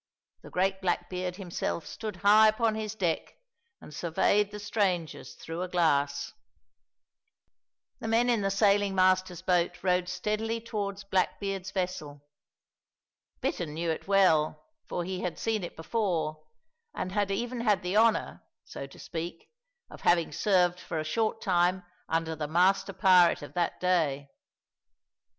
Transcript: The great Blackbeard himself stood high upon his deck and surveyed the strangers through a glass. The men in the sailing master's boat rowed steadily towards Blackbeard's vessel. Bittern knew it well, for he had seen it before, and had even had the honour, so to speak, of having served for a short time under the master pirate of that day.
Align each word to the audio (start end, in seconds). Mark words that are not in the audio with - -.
The 0.41 0.49
great 0.49 0.81
Blackbeard 0.81 1.35
himself 1.35 1.85
stood 1.85 2.15
high 2.25 2.47
upon 2.47 2.73
his 2.73 2.95
deck 2.95 3.35
and 3.79 3.93
surveyed 3.93 4.49
the 4.49 4.57
strangers 4.59 5.35
through 5.35 5.61
a 5.61 5.67
glass. 5.67 6.33
The 7.99 8.07
men 8.07 8.27
in 8.27 8.41
the 8.41 8.49
sailing 8.49 8.95
master's 8.95 9.43
boat 9.43 9.83
rowed 9.83 10.09
steadily 10.09 10.59
towards 10.59 11.03
Blackbeard's 11.03 11.69
vessel. 11.69 12.23
Bittern 13.41 13.75
knew 13.75 13.91
it 13.91 14.07
well, 14.07 14.65
for 14.87 15.03
he 15.03 15.19
had 15.21 15.37
seen 15.37 15.63
it 15.63 15.75
before, 15.75 16.47
and 16.95 17.11
had 17.11 17.29
even 17.29 17.61
had 17.61 17.83
the 17.83 17.95
honour, 17.95 18.41
so 18.63 18.87
to 18.87 18.97
speak, 18.97 19.51
of 19.91 20.01
having 20.01 20.31
served 20.31 20.79
for 20.79 20.97
a 20.97 21.03
short 21.03 21.43
time 21.43 21.83
under 22.09 22.35
the 22.35 22.47
master 22.47 22.91
pirate 22.91 23.43
of 23.43 23.53
that 23.53 23.79
day. 23.79 24.31